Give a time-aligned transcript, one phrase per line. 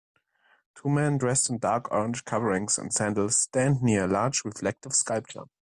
[0.73, 5.43] Two men dressed in dark orange coverings and sandals stand near a large reflective sculpture.